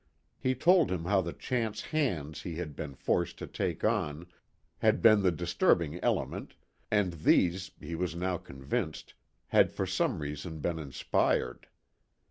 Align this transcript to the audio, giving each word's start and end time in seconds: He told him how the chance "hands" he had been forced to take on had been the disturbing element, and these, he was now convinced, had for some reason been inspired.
He 0.39 0.55
told 0.55 0.89
him 0.91 1.05
how 1.05 1.21
the 1.21 1.31
chance 1.31 1.81
"hands" 1.93 2.41
he 2.41 2.55
had 2.55 2.75
been 2.75 2.95
forced 2.95 3.37
to 3.37 3.45
take 3.45 3.83
on 3.83 4.25
had 4.79 4.99
been 4.99 5.21
the 5.21 5.31
disturbing 5.31 6.03
element, 6.03 6.55
and 6.89 7.13
these, 7.13 7.69
he 7.79 7.93
was 7.93 8.15
now 8.15 8.37
convinced, 8.37 9.13
had 9.49 9.71
for 9.71 9.85
some 9.85 10.17
reason 10.17 10.57
been 10.57 10.79
inspired. 10.79 11.67